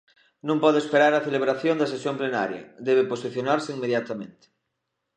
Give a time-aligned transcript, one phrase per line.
[0.47, 4.45] Non pode esperar á celebración da sesión plenaria, debe posicionarse inmediatamente.